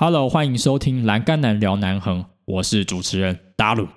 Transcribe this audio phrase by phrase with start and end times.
[0.00, 3.88] Hello，欢迎收听《栏杆男聊南横》，我是主持人达鲁。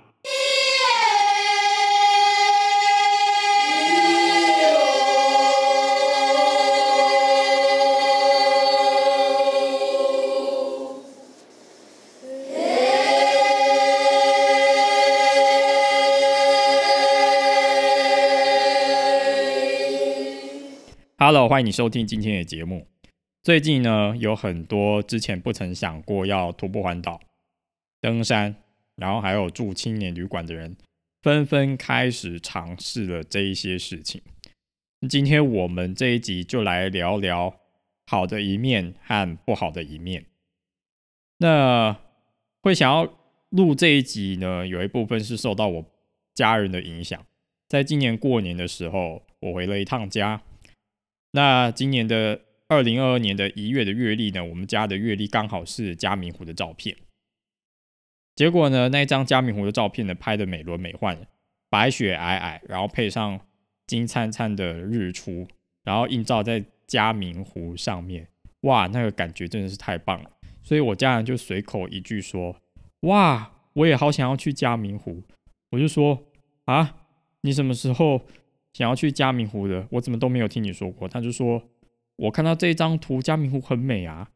[21.19, 22.87] Hello，欢迎你收听今天的节目。
[23.43, 27.19] 最近呢，有很多之前不曾想过要徒步环岛、
[27.99, 28.55] 登山，
[28.95, 30.77] 然后还有住青年旅馆的人，
[31.23, 34.21] 纷纷开始尝试了这一些事情。
[35.09, 37.59] 今天我们这一集就来聊聊
[38.05, 40.27] 好的一面和不好的一面。
[41.39, 41.97] 那
[42.61, 43.11] 会想要
[43.49, 45.85] 录这一集呢，有一部分是受到我
[46.35, 47.25] 家人的影响。
[47.67, 50.43] 在今年过年的时候，我回了一趟家。
[51.31, 52.41] 那今年的。
[52.71, 56.95] 二零二二年的一月的月历呢，我们家的月历刚好是嘉明湖的照片。
[58.33, 61.17] 结果呢，那一张嘉明湖的照片呢，拍的美轮美奂，
[61.69, 63.41] 白雪皑皑，然后配上
[63.87, 65.45] 金灿灿的日出，
[65.83, 68.25] 然后映照在嘉明湖上面，
[68.61, 70.31] 哇，那个感觉真的是太棒了。
[70.63, 72.55] 所以我家人就随口一句说
[73.03, 75.21] ：“哇，我也好想要去嘉明湖。”
[75.71, 76.17] 我就说
[76.63, 76.95] ：“啊，
[77.41, 78.21] 你什么时候
[78.71, 79.85] 想要去嘉明湖的？
[79.91, 81.61] 我怎么都没有听你说过？”他就说。
[82.21, 84.29] 我看到这张图，嘉明湖很美啊，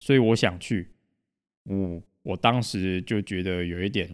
[0.00, 0.90] 所以我想去。
[1.70, 4.10] 嗯，我当时就觉得有一点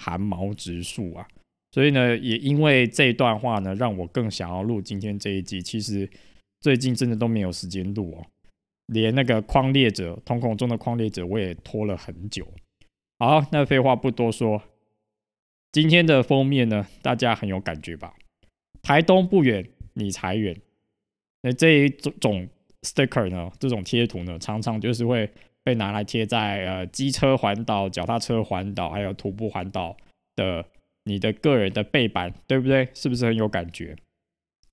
[0.00, 1.28] 寒毛直竖啊，
[1.70, 5.62] 所以呢，也因为这段话呢，让我更想要录今天这一集。
[5.62, 6.10] 其实
[6.60, 8.26] 最近真的都没有时间录哦，
[8.86, 12.44] 连那个框列者，瞳孔中的框列者，我也拖了很久。
[13.20, 14.60] 好，那废话不多说，
[15.70, 18.16] 今天的封面呢，大家很有感觉吧？
[18.82, 19.64] 台东不远，
[19.94, 20.60] 你才远。
[21.42, 22.48] 那这一种
[22.82, 25.30] sticker 呢，这种贴图呢，常常就是会
[25.62, 29.96] 被拿来贴在呃机车环岛、脚踏车环岛，还有徒步环岛
[30.36, 30.64] 的
[31.04, 32.88] 你的个人的背板，对不对？
[32.94, 33.96] 是不是很有感觉？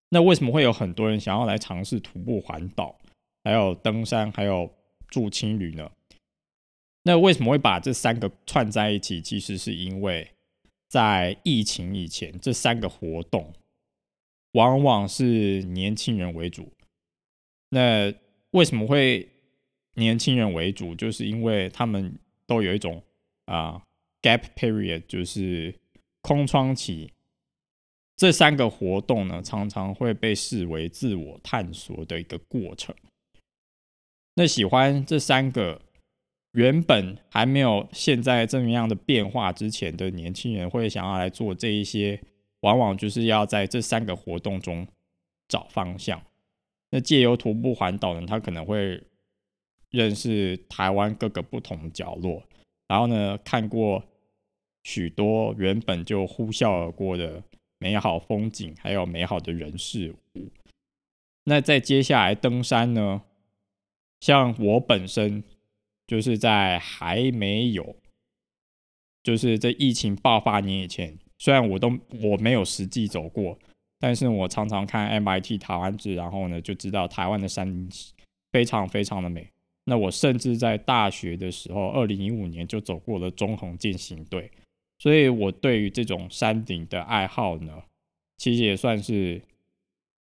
[0.10, 2.98] 那为什么会有很多人想要来尝试徒步环岛，
[3.44, 4.72] 还有登山，还有
[5.08, 5.92] 住青旅呢？
[7.04, 9.22] 那为什么会把这三个串在一起？
[9.22, 10.28] 其实是因为
[10.90, 13.54] 在疫情以前，这三个活动。
[14.56, 16.72] 往往是年轻人为主，
[17.72, 18.14] 那
[18.52, 19.28] 为什么会
[19.96, 20.96] 年轻人为主？
[20.96, 22.18] 就是因为他们
[22.48, 23.04] 都有一种
[23.48, 23.82] 啊
[24.22, 25.76] gap period，就是
[26.22, 27.12] 空窗期。
[28.16, 32.96] 这三个活动呢，常常会被视为自我探索的一个过程。
[34.36, 35.82] 那喜欢这三个
[36.54, 42.22] 原本还没有现在这么样的变化之前的年轻人，会想要来做这一些。
[42.66, 44.88] 往往就是要在这三个活动中
[45.48, 46.20] 找方向。
[46.90, 49.00] 那借由徒步环岛呢，他可能会
[49.92, 52.42] 认识台湾各个不同角落，
[52.88, 54.04] 然后呢，看过
[54.84, 57.44] 许多原本就呼啸而过的
[57.78, 60.50] 美好风景，还有美好的人事物。
[61.44, 63.22] 那在接下来登山呢，
[64.22, 65.44] 像我本身
[66.08, 67.96] 就是在还没有，
[69.22, 71.20] 就是在疫情爆发年以前。
[71.38, 71.92] 虽然我都
[72.22, 73.58] 我没有实际走过，
[74.00, 77.88] 但是我常常看 MIT 台湾志，然后呢就知道台湾的山
[78.52, 79.48] 非常非常的美。
[79.86, 84.50] 那我甚至在大学的时候，二零一五年就走过了中横践行队，
[84.98, 87.84] 所以我对于这种山顶的爱好呢，
[88.38, 89.42] 其实也算是，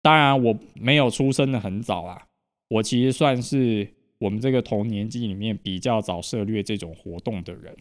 [0.01, 2.28] 当然我没有出生的很早啊，
[2.69, 3.88] 我其实算是
[4.19, 7.75] 我们这个同年纪里面比较早涉猎这种活动的人。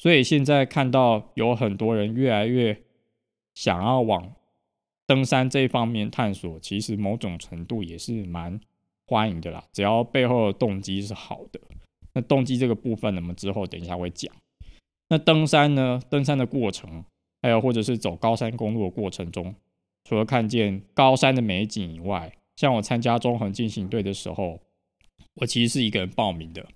[0.00, 2.74] 所以现在看到有很多人越来越
[3.54, 4.32] 想要往
[5.06, 8.58] 登山这方面探索，其实某种程度也是蛮
[9.06, 9.62] 欢迎的啦。
[9.74, 11.60] 只要背后的动机是好的，
[12.14, 14.34] 那动机这个部分，我们之后等一下会讲。
[15.10, 16.00] 那登山呢？
[16.08, 17.04] 登山的过程，
[17.42, 19.54] 还有或者是走高山公路的过程中，
[20.04, 24.58] 除了看见高山的美景以外，像我参加中横进行队的时候，
[25.34, 26.66] 我其实是一个人报名的。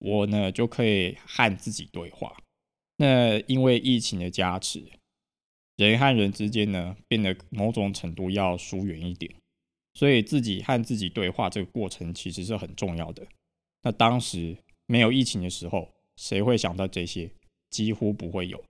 [0.00, 2.36] 我呢就可以和自己对话。
[2.96, 4.84] 那因为疫情的加持，
[5.76, 9.32] 人和人之间呢变得某种程度要疏远一点，
[9.94, 13.26] 所以自己和自己对话这个过程其实是很重要的。
[13.82, 17.30] 那当时没有疫情的时候，谁会想到这些？
[17.70, 18.62] 几乎不会有。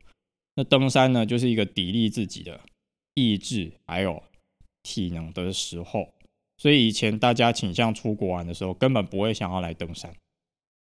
[0.54, 2.60] 那登山呢，就是一个砥砺自己的
[3.14, 4.22] 意志还有
[4.82, 6.12] 体能的时候。
[6.58, 10.14] 所以以前大家倾向出国玩的时候，根本不会想要来登山。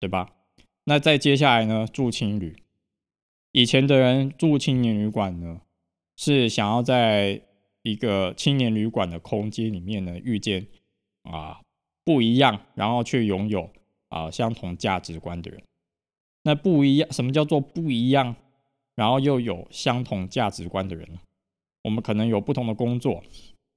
[0.03, 0.33] 对吧？
[0.83, 1.87] 那再接下来呢？
[1.87, 2.57] 住青旅，
[3.53, 5.61] 以前的人住青年旅馆呢，
[6.17, 7.41] 是想要在
[7.83, 10.67] 一个青年旅馆的空间里面呢，遇见
[11.23, 11.61] 啊
[12.05, 13.71] 不一样，然后却拥有
[14.09, 15.63] 啊相同价值观的人。
[16.43, 18.35] 那不一样，什么叫做不一样？
[18.97, 21.21] 然后又有相同价值观的人呢，
[21.85, 23.23] 我们可能有不同的工作，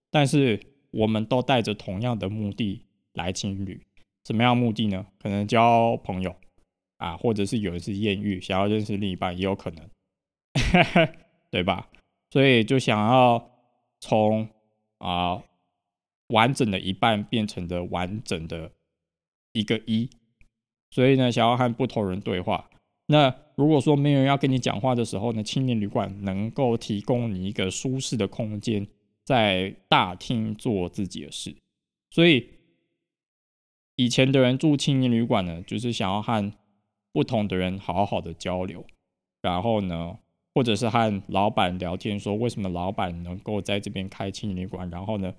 [0.10, 2.82] 但是我们都带着同样的目的
[3.14, 3.80] 来青旅。
[4.26, 5.06] 什么样目的呢？
[5.20, 6.36] 可能交朋友
[6.98, 9.90] 啊，或者是有人是艳遇，想要认识另一半也有可能，
[11.52, 11.90] 对吧？
[12.32, 13.52] 所以就想要
[14.00, 14.50] 从
[14.98, 15.44] 啊
[16.30, 18.72] 完整的一半变成的完整的
[19.54, 20.10] 一个一，
[20.90, 22.70] 所以呢，想要和不同人对话。
[23.08, 28.88] 那如果说没有人要跟你讲话的时候呢，青年旅馆能够提供你一个舒适的空间，
[29.24, 31.56] 在大厅做自己的事。
[32.10, 32.50] 所以
[33.96, 36.52] 以前的人住青年旅馆呢，就是想要和
[37.14, 38.86] 不同的人好好的交流，
[39.42, 40.18] 然后呢，
[40.54, 45.34] 或者是和老板聊天，说为什么老板能够在这边开青年旅馆，然后呢，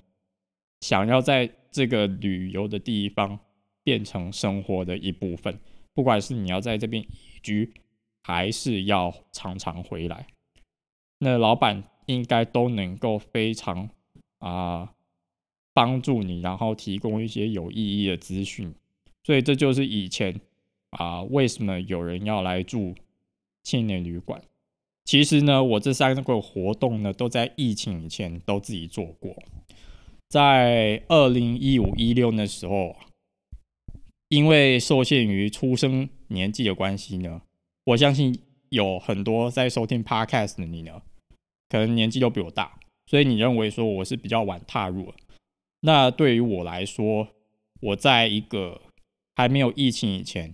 [0.80, 3.38] 想要在这个旅游的地方
[3.84, 5.58] 变成生活的一部分。
[5.92, 7.74] 不管是你要在这边移居，
[8.22, 10.26] 还是要常常回来，
[11.18, 13.88] 那老板应该都能够非常
[14.38, 14.94] 啊
[15.76, 18.74] 帮助你，然后提供一些有意义的资讯。
[19.22, 20.40] 所以这就是以前
[20.88, 22.94] 啊为什么有人要来住
[23.62, 24.40] 青年旅馆。
[25.04, 29.36] 其实呢，我这三个活动呢都在疫情以前都自己做过，
[30.28, 32.96] 在二零一五一六那时候。
[34.28, 37.42] 因为受限于出生年纪的关系呢，
[37.84, 38.36] 我相信
[38.70, 41.00] 有很多在收听 Podcast 的你呢，
[41.68, 42.76] 可能年纪都比我大，
[43.06, 45.14] 所以你认为说我是比较晚踏入了。
[45.86, 47.28] 那对于我来说，
[47.80, 48.82] 我在一个
[49.36, 50.52] 还没有疫情以前，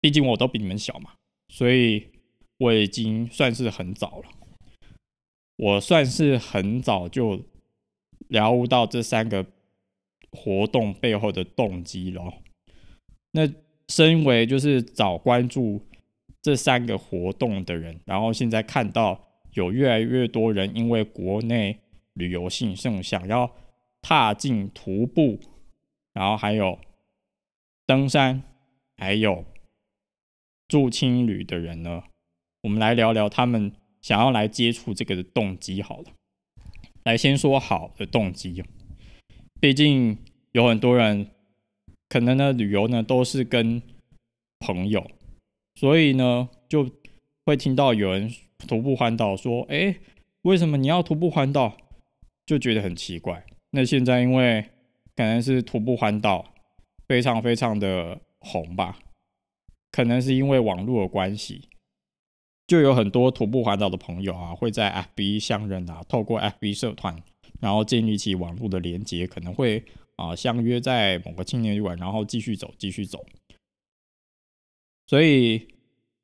[0.00, 1.10] 毕竟我都比你们小嘛，
[1.48, 2.08] 所以
[2.56, 4.24] 我已经算是很早了。
[5.56, 7.44] 我算是很早就
[8.28, 9.44] 了悟到这三个
[10.30, 12.22] 活动背后的动机了。
[13.32, 13.46] 那
[13.90, 15.82] 身为就是早关注
[16.40, 21.78] 这三个活动的人，然后现在看到有越来越多人因为国内
[22.14, 23.54] 旅游兴盛，想要
[24.06, 25.40] 踏进徒步，
[26.12, 26.78] 然后还有
[27.86, 28.42] 登山，
[28.98, 29.46] 还有
[30.68, 32.02] 住青旅的人呢，
[32.60, 33.72] 我们来聊聊他们
[34.02, 35.80] 想要来接触这个的动机。
[35.80, 36.12] 好了，
[37.04, 38.62] 来先说好的动机，
[39.58, 40.18] 毕竟
[40.52, 41.30] 有很多人。
[42.06, 43.82] 可能呢，旅游呢都是跟
[44.60, 45.10] 朋友，
[45.74, 46.88] 所以呢就
[47.46, 48.30] 会听到有人
[48.68, 49.96] 徒步环岛，说：“哎，
[50.42, 51.78] 为什么你要徒步环岛？”
[52.46, 53.44] 就觉得很奇怪。
[53.74, 54.62] 那现在因为
[55.16, 56.54] 可能是徒步环岛
[57.08, 58.98] 非常非常的红吧，
[59.90, 61.68] 可能是因为网络的关系，
[62.66, 67.20] 就有很多徒步环岛的朋友啊，会在 FB 相认啊，透过 FB 社团，
[67.60, 69.84] 然后建立起网络的连接，可能会。
[70.16, 73.26] 啊，相约在某个青年旅馆，然后继续走，继续走。
[75.08, 75.74] 所以，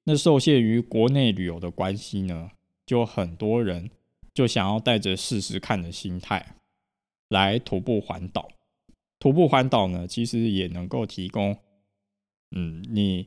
[0.05, 2.53] 那受限于国内旅游的关系呢，
[2.87, 3.91] 就很多人
[4.32, 6.55] 就想要带着试试看的心态
[7.31, 8.49] 来徒步环岛。
[9.19, 11.56] 徒步环岛呢，其实也能够提供，
[12.55, 13.27] 嗯，你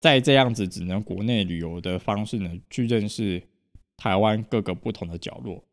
[0.00, 3.42] 在这样子只能国内旅游的方式呢，去认识
[3.96, 5.64] 台湾各个不同的角落。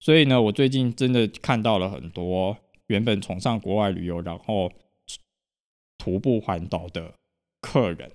[0.00, 2.56] 所以呢，我最近真的看到了很多。
[2.88, 4.70] 原本崇尚国外旅游，然后
[5.96, 7.14] 徒步环岛的
[7.62, 8.12] 客人，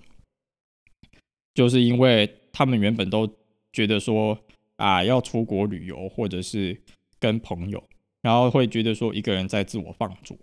[1.56, 3.28] 就是因为他们原本都
[3.74, 4.40] 觉得说
[4.76, 6.80] 啊，要出国旅游或者是
[7.20, 7.84] 跟朋友，
[8.22, 10.38] 然后会觉得说一个人在自我放逐，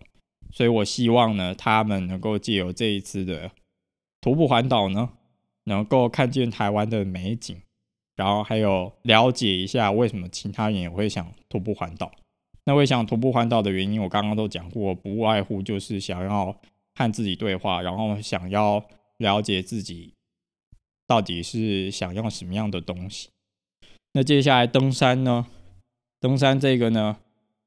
[0.51, 3.51] 所以我希望呢，他们能够借由这一次的
[4.21, 5.11] 徒步环岛呢，
[5.65, 7.61] 能够看见台湾的美景，
[8.17, 12.11] 然后还有了解一下为什么其他人也会想徒步环岛。
[12.65, 16.57] 那我想徒步环岛的原因，我刚刚都讲过，不外乎就是想要
[16.95, 18.85] 和自己对话，然后想要
[19.19, 20.13] 了解自己
[21.07, 23.29] 到底是想要什么样的东西。
[24.15, 25.47] 那接下来登山呢？
[26.19, 27.19] 登山这个呢，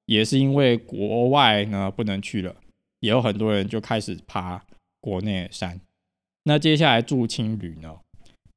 [0.10, 2.56] 也是因为国外呢不能去了，
[3.00, 4.66] 也有很多人就开始爬
[5.00, 5.80] 国内山。
[6.46, 8.00] 那接下来住青旅呢，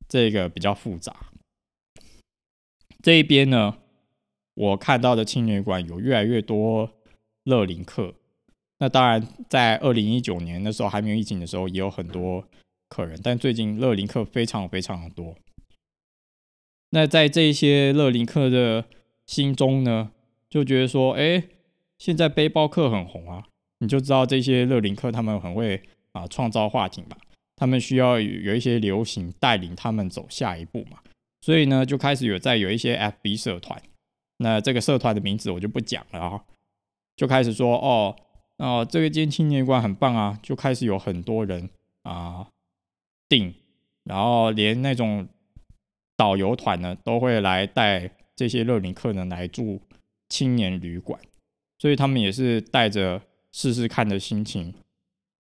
[0.08, 1.14] 这个比较复杂。
[3.02, 3.76] 这一边呢？
[4.54, 6.90] 我看到的青年馆有越来越多
[7.44, 8.14] 乐龄客，
[8.78, 12.46] 那当然在二零一九年那时候还没有疫情的时候也有很多
[12.88, 15.36] 客人，但最近乐龄客非常非常的多。
[16.90, 18.86] 那在这些乐龄客的
[19.26, 20.11] 心中呢，
[20.52, 21.42] 就觉得说，哎，
[21.96, 23.42] 现在背包客很红啊，
[23.78, 25.82] 你就知道这些乐龄客他们很会
[26.12, 27.16] 啊创造话题嘛，
[27.56, 30.98] 他们需要有一些流行带领他们走下一步嘛，
[31.40, 33.80] 所以呢就开始有在有一些 FB 社团。
[34.36, 36.44] 那这个社团的名字我就不讲了啊，
[37.16, 38.14] 就开始说哦，
[38.58, 41.70] 哦，这个间青年馆很棒啊，就开始有很多人
[42.02, 42.46] 啊
[43.26, 43.54] 订，
[44.04, 45.26] 然后连那种
[46.14, 49.80] 导游团呢都会来带这些乐龄客呢来住
[50.32, 51.20] 青年旅馆，
[51.78, 53.20] 所以他们也是带着
[53.52, 54.72] 试试看的心情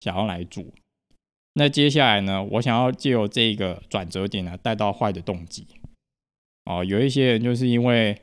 [0.00, 0.70] 想要来住。
[1.54, 5.66] 那接下来呢，我想要借由这个转折点呢带到坏的动机。
[6.66, 8.20] 哦，有一些人就是因为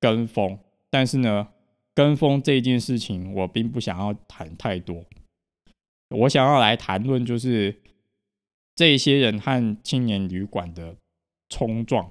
[0.00, 1.48] 跟风，但是呢，
[1.94, 5.04] 跟风这件事情我并不想要谈太多。
[6.08, 7.78] 我想要来谈论就是
[8.74, 10.96] 这些人和青年旅馆的
[11.50, 12.10] 冲撞。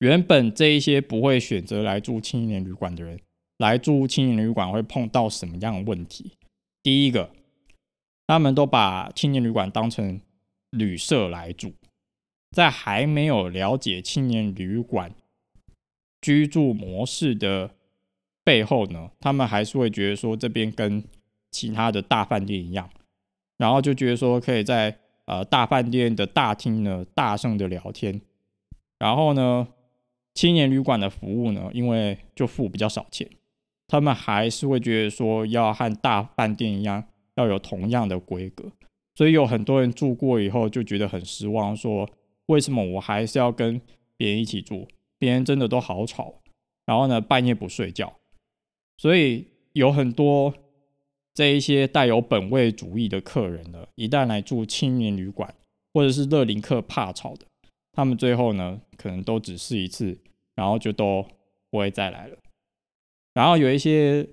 [0.00, 3.20] 原本这一些不会选择来住青年旅馆的人，
[3.58, 6.32] 来住青年旅馆会碰到什么样的问题？
[6.82, 7.30] 第一个，
[8.26, 10.20] 他们都把青年旅馆当成
[10.70, 11.74] 旅社来住。
[12.50, 15.14] 在还没有了解青年旅馆
[16.20, 17.70] 居住模式的
[18.42, 21.04] 背后呢，他们还是会觉得说这边跟
[21.50, 22.88] 其他的大饭店一样，
[23.58, 28.20] 然后就觉得说可以在呃大饭店的大厅呢大声的聊天，
[28.98, 29.68] 然后呢
[30.40, 33.28] 青年旅馆的服务呢，因为就付比较少钱，
[33.86, 37.04] 他们还是会觉得说要和大饭店一样
[37.34, 38.72] 要有同样的规格，
[39.14, 42.08] 所以有很多人住过以后就觉得很失望，说。
[42.46, 43.78] 为什么我还是要跟
[44.16, 44.88] 别人一起住？
[45.18, 46.36] 别人真的都好吵，
[46.86, 48.14] 然后呢，半夜不睡觉，
[48.96, 50.54] 所以有很多
[51.34, 55.54] 这一些带有本位主义的客人呢，一旦来住青年旅馆
[55.92, 57.44] 或者是乐林客怕吵的，
[57.92, 60.18] 他们最后呢，可能都只试一次，
[60.60, 61.26] 然后就都
[61.70, 62.36] 不会再来了。
[63.32, 64.28] 然后有一些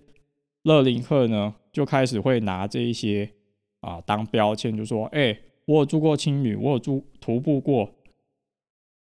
[0.63, 3.31] 勒林客呢，就开始会拿这一些
[3.79, 7.89] 啊当标签，就说：“哎，我有住过青旅，我有住徒步过。”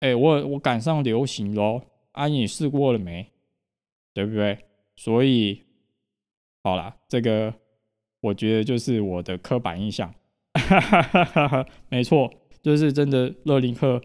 [0.01, 1.81] 哎，我我赶上流行喽！
[2.11, 3.31] 啊，你试过了没？
[4.13, 4.59] 对不对？
[4.95, 5.63] 所以，
[6.63, 7.51] 好了，这个
[8.21, 10.13] 我觉得就是我的刻板印象。
[11.89, 12.31] 没错，
[12.61, 13.99] 就是真的，勒林克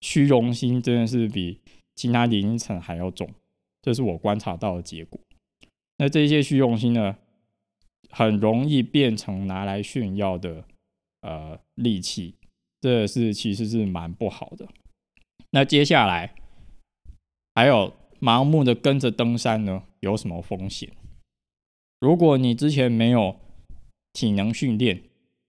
[0.00, 1.60] 虚荣心真的是比
[1.94, 3.28] 其他年龄层还要重，
[3.82, 5.20] 这是我观察到的结果。
[5.98, 7.16] 那这些虚荣心呢，
[8.10, 10.64] 很容易变成拿来炫耀的
[11.20, 12.34] 呃利器，
[12.80, 14.68] 这是其实是蛮不好的。
[15.50, 16.34] 那接下来
[17.54, 20.90] 还有盲目的跟着登山呢，有什么风险？
[22.00, 23.36] 如果你之前没有
[24.12, 25.00] 体能训练，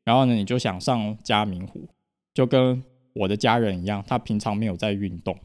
[0.03, 1.89] 然后呢你就想上嘉明湖，
[2.35, 2.83] 就跟
[3.13, 5.37] 我的家人一样，他平常没有在运动，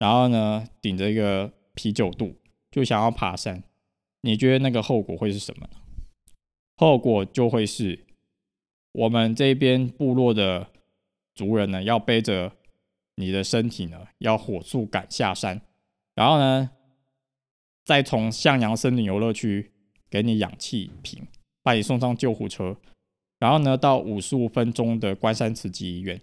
[0.00, 2.34] 然后呢顶着一个啤酒肚
[2.72, 3.62] 就想要爬山，
[4.22, 5.78] 你觉得那个后果会是什么呢？
[6.74, 8.04] 后果就会是
[8.90, 10.66] 我们这边部落的
[11.36, 12.50] 族人呢要背着。
[13.16, 15.60] 你的身体呢，要火速赶下山，
[16.14, 16.70] 然后呢，
[17.84, 19.72] 再从向阳森林游乐区
[20.08, 21.26] 给你氧气瓶，
[21.62, 22.78] 把你送上救护车，
[23.38, 26.22] 然后呢，到五十五分钟的关山慈济医院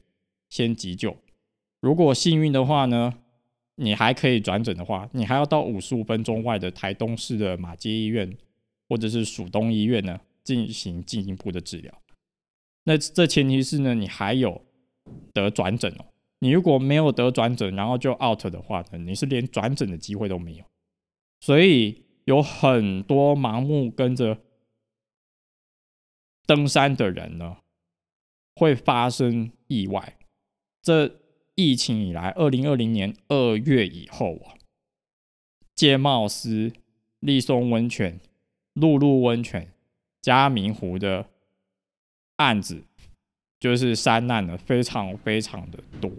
[0.49, 1.15] 先急救。
[1.81, 3.13] 如果幸运的话呢，
[3.79, 8.37] 你还可以转诊的话，你还要到五十五分钟外的台东市的马街医院
[8.89, 11.93] 或者是蜀东医院呢进行进一步的治疗。
[12.85, 14.65] 那这前提是呢，你还有
[15.33, 16.05] 得转诊哦。
[16.39, 20.65] 你如果没有得转诊，然后就 out 的话呢，你是连转诊的机会都没有。
[21.39, 24.37] 所以有很多盲目跟着
[26.45, 27.57] 登山的人呢，
[28.55, 30.17] 会发生意外。
[30.81, 31.19] 这
[31.57, 34.55] 疫情以来，二零二零年二月以后啊，
[35.75, 36.71] 界茂斯、
[37.19, 38.19] 立松温泉、
[38.73, 39.73] 露露温泉、
[40.21, 41.27] 嘉明湖的
[42.37, 42.85] 案子。
[43.59, 46.11] 就是山难的非常非常的多，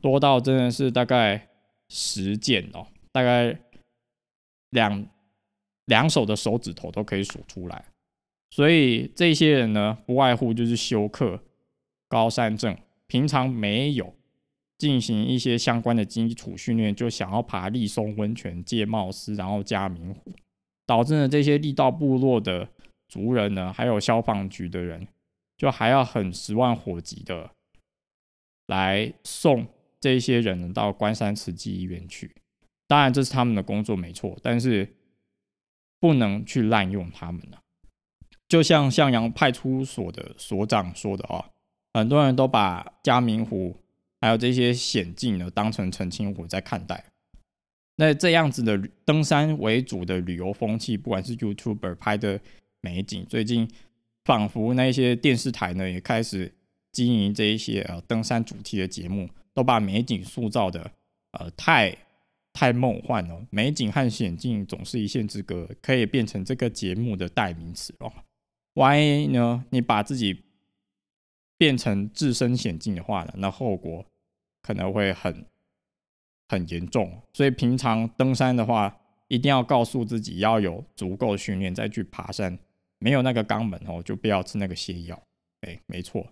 [0.00, 1.48] 多到真的是大概
[1.88, 3.58] 十件哦，大概
[4.70, 5.04] 两
[5.86, 7.84] 两手的手指头都可以数出来。
[8.52, 11.42] 所以这些人呢，不外乎就是休克、
[12.06, 14.14] 高山症，平常没有
[14.80, 20.32] 进行一些相关的基础训练，就想要爬立松温泉、界茂斯，然后加明湖，
[20.84, 22.68] 导致呢这些力道部落的
[23.06, 25.06] 族人呢，还有消防局的人。
[25.60, 27.50] 就还要很十万火急的
[28.68, 29.66] 来送
[30.00, 32.34] 这些人到关山慈济医院去，
[32.88, 34.96] 当然这是他们的工作没错，但是
[35.98, 37.58] 不能去滥用他们了。
[38.48, 41.50] 就像向阳派出所的所长说的啊，
[41.92, 43.76] 很多人都把嘉明湖
[44.20, 47.04] 还有这些险境呢当成澄清湖在看待。
[47.96, 52.40] 那这样子的登山为主的旅游风气，不管是 YouTuber 拍的
[52.80, 53.68] 美景，最近。
[54.22, 56.52] 仿佛那些电视台呢也开始
[56.92, 60.92] 经营这一些呃登山主题的节目，都把美景塑造的
[61.32, 61.96] 呃太
[62.52, 63.44] 太梦幻了。
[63.48, 68.12] 美景和险境总是一线之隔，可以变成这个节目的代名词哦。
[68.74, 70.42] 万一呢，你把自己
[71.56, 74.04] 变成置身险境的话呢，那后果
[74.70, 75.44] 可能会很
[76.48, 77.20] 很严重。
[77.32, 78.96] 所以平常登山的话，
[79.26, 82.56] 一定要告诉自己要有足够训练再去爬山。
[83.00, 85.20] 没有那个肛门哦，就不要吃那个泻药。
[85.62, 86.24] 哎，没错。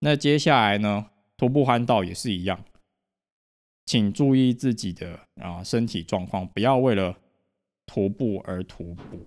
[0.00, 1.06] 那接下来呢，
[1.36, 2.64] 徒步环岛也是一样，
[3.84, 7.16] 请注意自己的啊身体状况，不要为了
[7.86, 9.24] 徒步而徒步。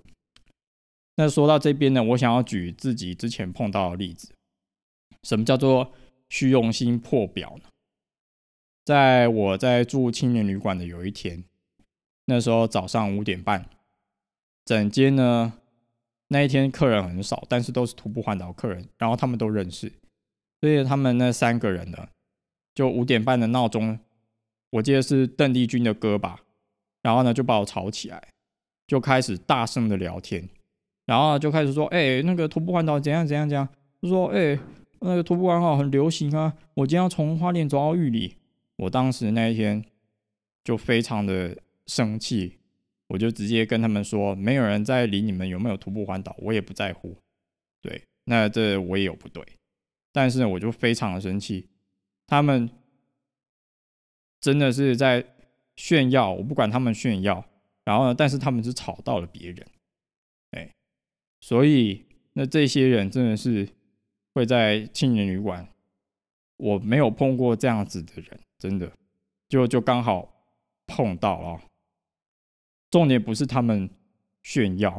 [1.15, 4.34] 那说到这边呢，我想要举自己之前碰到的例子。
[5.24, 5.93] 什么叫做
[6.29, 7.70] 虚荣心破表呢？
[8.83, 11.43] 在我在住青年旅馆的有一天，
[12.25, 13.65] 那时候早上五点半，
[14.65, 15.53] 整间呢
[16.29, 19.91] 那一天客人很少，但是都是徒步环岛客人，然后他们都认识，
[20.59, 22.07] 所以他们那三个人呢，
[22.73, 24.00] 就五点半的闹钟，
[24.71, 26.39] 我记得是邓丽君的歌吧，
[27.01, 28.29] 然后呢就把我吵起来，
[28.88, 30.47] 就开始大声的聊天。
[31.05, 33.67] 然后就开始说，哎，那个徒步环岛怎样怎样怎样？
[34.01, 34.57] 就说，哎，
[35.01, 36.53] 那个徒步环岛很流行啊。
[36.75, 38.38] 我今天要从花莲走到玉里。
[38.81, 39.83] 我当时那一天
[40.63, 42.57] 就非常的生气，
[43.07, 47.15] 我就直接跟他们说，没有人在理你们有没有徒步环岛，我也不在乎。
[47.79, 49.45] 对，那这我也有不对，
[50.11, 51.69] 但是，我就非常的生气，
[52.25, 52.67] 他们
[54.39, 55.23] 真的是在
[55.75, 57.45] 炫耀，我不管他们炫耀，
[57.85, 59.67] 然后呢，但是他们是吵到了别人。
[60.51, 60.71] 哎
[61.39, 63.69] 所以，那这些人真的是
[64.33, 65.67] 会在青年旅馆，
[66.62, 68.91] 我没有碰过这样子的人，真的
[69.50, 70.32] 就就刚好
[70.86, 71.62] 碰到了。
[72.91, 73.89] 重点不是他们
[74.44, 74.91] 炫耀，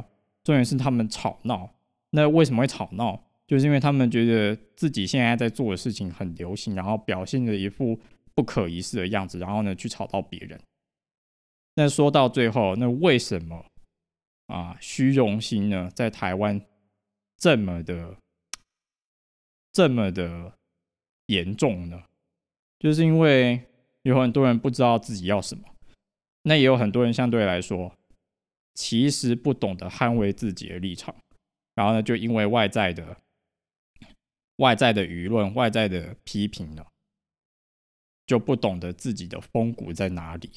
[0.43, 1.73] 重点是他们吵闹。
[2.11, 3.25] 那为什么会吵闹？
[3.47, 8.01] 就是因为他们觉得自己现在在做的事情很流行，然后表现的一副
[8.35, 10.61] 不可一世的样子，然后呢去吵到别人。
[11.75, 13.65] 那说到最后，那为什么？
[14.47, 16.61] 啊，虚荣心呢，在台湾
[17.39, 18.17] 这么的、
[19.73, 20.59] 这么的
[21.33, 22.03] 严重呢，
[22.79, 23.65] 就是因为
[24.03, 25.65] 有很多人不知道自己要什么，
[26.43, 27.97] 那也有很多人相对来说，
[28.75, 31.15] 其实不懂得捍卫自己的立场，
[31.75, 33.17] 然后呢，就因为外在的、
[34.57, 36.85] 外在的舆论、外在的批评呢，
[38.27, 40.51] 就不懂得自己的风骨在哪里。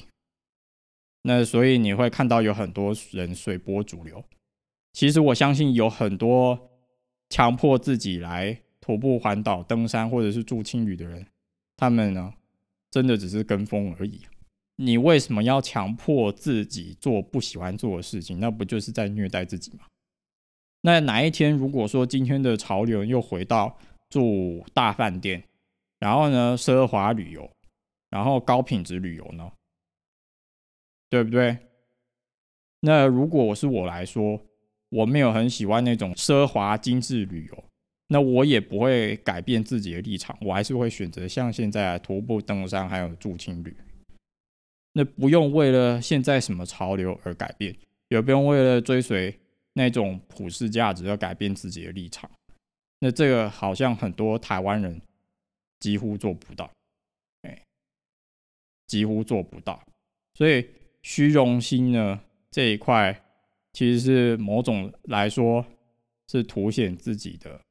[1.21, 4.23] 那所以你会看到有很多人随波逐流。
[4.93, 6.69] 其实我相信有很多
[7.29, 11.25] 强迫自己来徒步环岛、登山或者是住青旅的人，
[11.75, 12.31] 他们呢
[12.91, 14.21] 真的只是跟风而已。
[14.75, 18.39] 你为什么要强迫自己做不喜欢做的事情？
[18.39, 19.85] 那不就是在虐待自己吗？
[20.81, 23.75] 那哪一天如果说今天的潮流又回到
[24.11, 25.43] 住大饭店，
[25.97, 27.49] 然后呢奢华旅游，
[28.11, 29.51] 然后高品质旅游呢？
[31.09, 31.57] 对不对？
[32.81, 34.39] 那如果我是我来说，
[34.89, 37.63] 我没有很喜欢那种奢华精致旅游，
[38.07, 43.75] 那我也不会改变自己的立场，我还是会选择像现在徒步登山还有住青旅。
[44.93, 47.75] 那不用为了现在什么潮流而改变，
[48.09, 49.37] 也不用为了追随
[49.73, 52.29] 那种普世价值而改变自己的立场。
[52.99, 55.01] 那这个好像很多台湾人
[55.79, 56.71] 几乎做不到，
[57.41, 57.61] 哎，
[58.87, 59.83] 几乎做不到，
[60.33, 60.65] 所以。
[61.07, 63.23] 虚荣心呢这一块，
[63.73, 65.63] 其实是某种来说
[66.31, 67.61] 是凸显自己的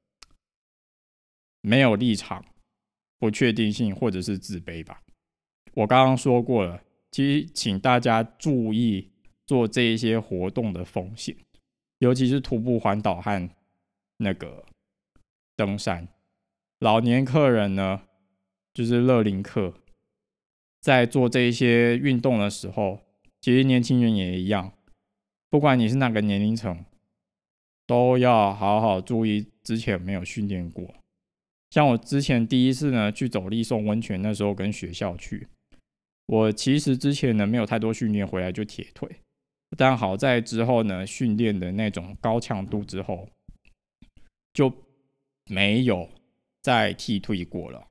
[1.66, 2.44] 没有立场、
[3.18, 5.00] 不确定性或者是自卑吧。
[5.72, 9.10] 我刚刚说过了，其实请大家注意
[9.46, 11.34] 做这一些活动的风险，
[12.00, 13.50] 尤其是徒步环岛和
[14.18, 14.66] 那个
[15.56, 16.06] 登山。
[16.80, 18.02] 老年客人呢，
[18.74, 19.72] 就是乐龄客，
[20.82, 23.00] 在做这一些运动的时候。
[23.40, 24.72] 其实年轻人也一样，
[25.50, 26.84] 不管你是哪个年龄层，
[27.86, 30.94] 都要好好注意之前没有训练过。
[31.74, 35.48] 像我之前第一次呢去走立送温泉，那时候跟学校去，
[36.26, 39.10] 我其实之前呢没有太多训练，回来就铁腿。
[39.76, 43.28] 但好在之后呢训练的那种高强度之后，
[44.52, 44.72] 就
[45.50, 46.08] 没有
[46.62, 47.84] 再踢退过了。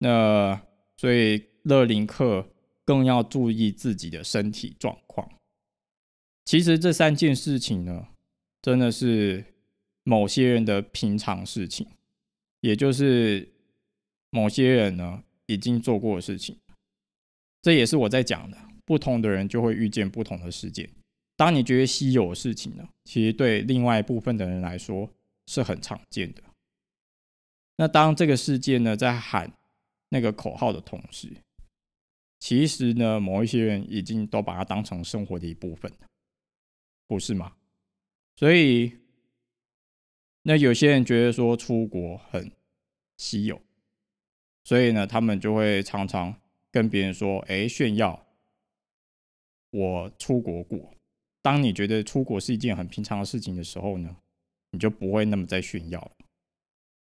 [0.00, 0.60] 那
[0.98, 2.46] 所以乐林克。
[2.88, 5.30] 更要注意自己的身体状况。
[6.46, 8.08] 其实这三件事情呢，
[8.62, 9.44] 真的是
[10.04, 11.86] 某些人的平常事情，
[12.60, 13.48] 也就是
[14.30, 16.56] 某些人呢已经做过的事情。
[17.62, 20.88] 这也是我在讲的，不同的人就会遇见不同的事件。
[21.36, 25.08] 当你觉得稀有的事情呢，其实对另外一部分的人来说
[25.46, 26.42] 是很常见的。
[27.76, 29.52] 那当这个事件呢在喊
[30.08, 31.28] 那个口号的同时，
[32.40, 35.92] 其实呢，某一些人已经都把它当成生活的一部分
[37.06, 37.52] 不是吗？
[38.36, 38.96] 所以，
[40.48, 42.50] 那有些人觉得说出国很
[43.18, 43.60] 稀有，
[44.64, 46.34] 所以呢，他们就会常常
[46.70, 48.26] 跟别人说：“哎，炫耀
[49.68, 50.94] 我出国过。”
[51.44, 54.16] 当你觉得出国是一件很平常的事情的时候呢，
[54.70, 56.12] 你就不会那么在炫耀了。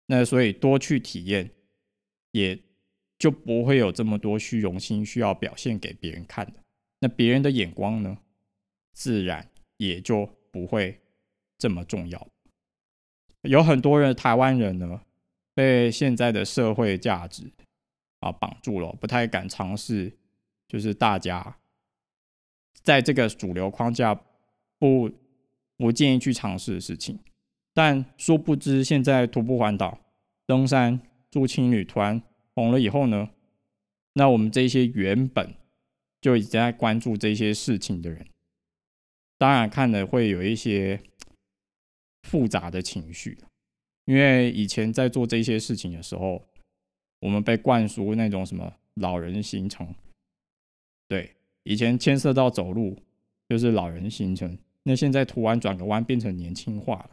[0.07, 1.51] 那所以多去体验，
[2.31, 2.59] 也
[3.19, 6.53] 就不会有这么多虚荣心需要表现给别人看的。
[7.01, 8.17] 那别人的眼光呢，
[8.93, 9.47] 自然
[9.77, 10.99] 也就不会
[11.59, 12.27] 这么重要。
[13.47, 15.01] 有很多人，台湾人呢，
[15.53, 17.51] 被现在的社会价值
[18.19, 20.11] 啊绑住了，不太敢尝试，
[20.67, 21.57] 就是大家
[22.83, 24.13] 在这个主流框架
[24.77, 25.09] 不
[25.77, 27.19] 不建议去尝试的事情。
[27.73, 29.99] 但殊不知，现在徒步环岛、
[30.45, 32.21] 登山、住青旅团
[32.53, 33.29] 红了以后呢，
[34.13, 35.53] 那我们这些原本
[36.19, 38.25] 就已经在关注这些事情的人，
[39.37, 40.99] 当然看的会有一些
[42.27, 43.37] 复杂的情绪
[44.05, 46.41] 因为以前在做这些事情的时候，
[47.19, 49.93] 我们被灌输那种什么老人行程，
[51.07, 52.97] 对，以前牵涉到走路
[53.49, 57.09] 就是老人行程，那现在突然转个弯变成年轻化了。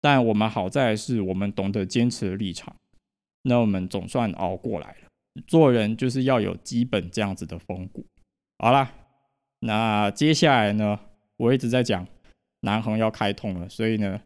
[0.00, 2.74] 但我们好在是我们懂得坚持的立场，
[3.42, 5.08] 那我们总算熬过来了。
[5.46, 8.04] 做人就是要有基本这样子的风骨。
[8.58, 8.92] 好啦，
[9.60, 10.98] 那接下来呢，
[11.36, 12.06] 我一直在讲
[12.62, 14.20] 南横要开通了，所以呢，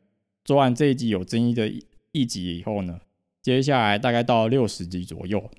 [0.45, 1.73] 做完这一集有争议的
[2.13, 3.01] 一集以后呢，
[3.41, 5.51] 接下来大概到六十集左右，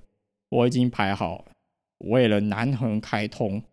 [0.49, 1.45] 我已经排好
[1.99, 3.63] 为了南横开通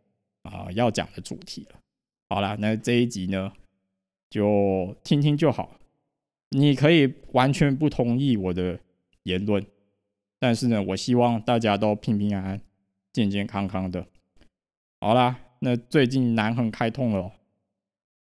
[0.42, 1.80] 啊要讲的主题了。
[2.28, 3.52] 好了，那这一集呢，
[4.30, 5.76] 就听听就好。
[6.50, 8.78] 你可以完全不同意我的
[9.24, 9.64] 言论，
[10.38, 12.60] 但是呢，我希望大家都平平安安、
[13.12, 14.06] 健健康康的。
[15.00, 17.32] 好啦，那最近南横开通了，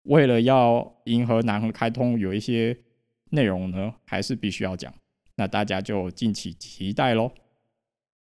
[0.04, 2.76] 为了要迎合南横开通，有一些
[3.30, 4.92] 内容呢，还是必须要讲，
[5.36, 7.32] 那大家就敬请期待喽。